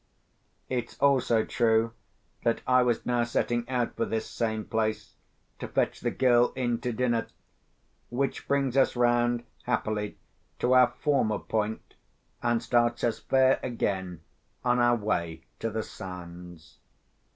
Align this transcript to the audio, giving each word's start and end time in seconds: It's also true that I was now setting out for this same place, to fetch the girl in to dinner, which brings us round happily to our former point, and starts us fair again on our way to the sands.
It's 0.67 0.97
also 0.97 1.45
true 1.45 1.93
that 2.43 2.61
I 2.65 2.81
was 2.81 3.05
now 3.05 3.23
setting 3.23 3.69
out 3.69 3.95
for 3.95 4.05
this 4.05 4.27
same 4.27 4.65
place, 4.65 5.13
to 5.59 5.67
fetch 5.67 5.99
the 5.99 6.09
girl 6.09 6.53
in 6.55 6.79
to 6.81 6.91
dinner, 6.91 7.27
which 8.09 8.47
brings 8.47 8.75
us 8.75 8.95
round 8.95 9.43
happily 9.65 10.17
to 10.57 10.73
our 10.73 10.87
former 10.87 11.37
point, 11.37 11.93
and 12.41 12.63
starts 12.63 13.03
us 13.03 13.19
fair 13.19 13.59
again 13.61 14.21
on 14.65 14.79
our 14.79 14.95
way 14.95 15.43
to 15.59 15.69
the 15.69 15.83
sands. 15.83 16.79